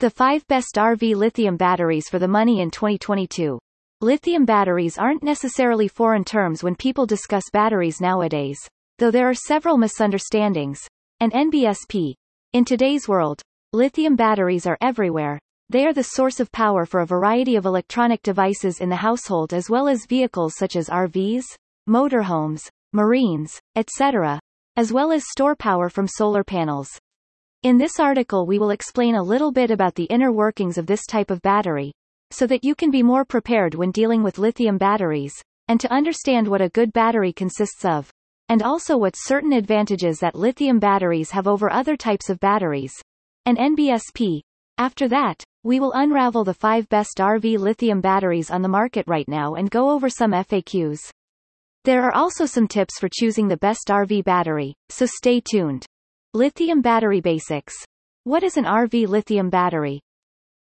[0.00, 3.60] The 5 best RV lithium batteries for the money in 2022.
[4.00, 8.58] Lithium batteries aren't necessarily foreign terms when people discuss batteries nowadays,
[8.98, 10.80] though there are several misunderstandings.
[11.20, 12.14] And NBSP.
[12.52, 13.40] In today's world,
[13.72, 15.38] lithium batteries are everywhere.
[15.68, 19.54] They are the source of power for a variety of electronic devices in the household
[19.54, 21.44] as well as vehicles such as RVs,
[21.88, 24.40] motorhomes, marines, etc.,
[24.76, 26.98] as well as store power from solar panels.
[27.64, 31.06] In this article we will explain a little bit about the inner workings of this
[31.06, 31.92] type of battery,
[32.30, 35.32] so that you can be more prepared when dealing with lithium batteries,
[35.68, 38.10] and to understand what a good battery consists of,
[38.50, 42.92] and also what certain advantages that lithium batteries have over other types of batteries,
[43.46, 44.42] and NBSP.
[44.76, 49.26] After that, we will unravel the five best RV lithium batteries on the market right
[49.26, 50.98] now and go over some FAQs.
[51.84, 55.86] There are also some tips for choosing the best RV battery, so stay tuned.
[56.36, 57.74] Lithium battery basics.
[58.24, 60.00] What is an RV lithium battery?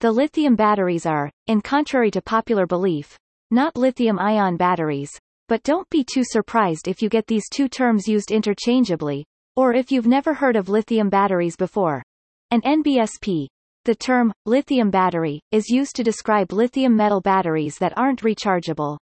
[0.00, 3.16] The lithium batteries are, in contrary to popular belief,
[3.52, 5.12] not lithium-ion batteries,
[5.46, 9.92] but don't be too surprised if you get these two terms used interchangeably, or if
[9.92, 12.02] you've never heard of lithium batteries before.
[12.50, 13.46] An NBSP.
[13.84, 18.98] The term, lithium battery, is used to describe lithium metal batteries that aren't rechargeable.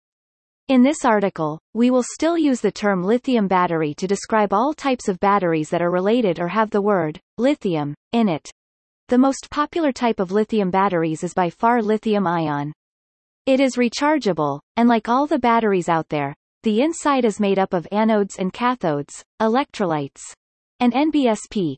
[0.70, 5.08] In this article, we will still use the term lithium battery to describe all types
[5.08, 8.52] of batteries that are related or have the word lithium in it.
[9.08, 12.74] The most popular type of lithium batteries is by far lithium-ion.
[13.46, 17.74] It is rechargeable, and like all the batteries out there, the inside is made up
[17.74, 20.22] of anodes and cathodes, electrolytes,
[20.82, 21.78] and NBSP.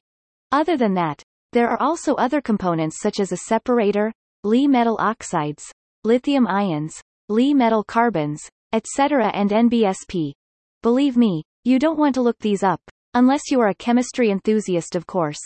[0.52, 1.22] Other than that,
[1.54, 4.12] there are also other components such as a separator,
[4.44, 5.72] Li metal oxides,
[6.04, 9.32] lithium ions, Li metal carbons, etc.
[9.34, 10.34] and NBSP.
[10.82, 12.82] Believe me, you don't want to look these up,
[13.14, 15.40] unless you are a chemistry enthusiast of course.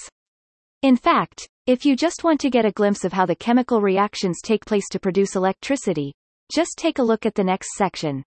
[0.82, 4.42] In fact, if you just want to get a glimpse of how the chemical reactions
[4.44, 6.14] take place to produce electricity,
[6.54, 8.24] just take a look at the next section.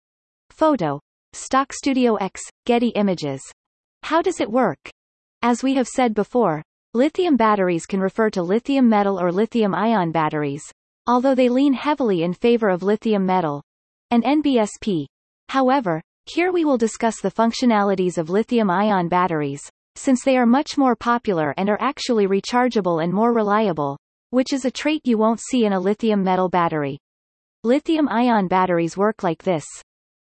[0.50, 1.00] Photo.
[1.34, 3.42] Stock Studio X, Getty Images.
[4.04, 4.78] How does it work?
[5.42, 6.62] As we have said before,
[6.94, 10.64] lithium batteries can refer to lithium metal or lithium ion batteries,
[11.08, 13.64] although they lean heavily in favor of lithium metal
[14.14, 15.08] and NBSP.
[15.50, 20.78] However, here we will discuss the functionalities of lithium ion batteries, since they are much
[20.78, 23.98] more popular and are actually rechargeable and more reliable,
[24.30, 27.00] which is a trait you won't see in a lithium metal battery.
[27.64, 29.66] Lithium-ion batteries work like this.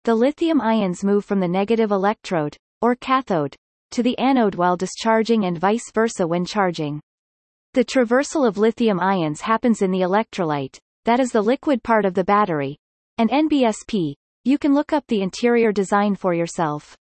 [0.05, 3.57] The lithium ions move from the negative electrode, or cathode,
[3.91, 7.01] to the anode while discharging and vice versa when charging.
[7.73, 12.13] The traversal of lithium ions happens in the electrolyte, that is the liquid part of
[12.13, 12.77] the battery,
[13.17, 14.15] and NBSP.
[14.43, 16.97] You can look up the interior design for yourself.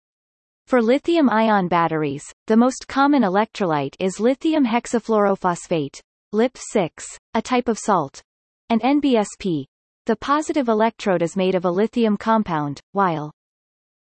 [0.67, 5.99] For lithium-ion batteries, the most common electrolyte is lithium hexafluorophosphate,
[6.33, 8.21] LiP6, a type of salt,
[8.69, 9.65] and NBSP.
[10.05, 13.31] The positive electrode is made of a lithium compound, while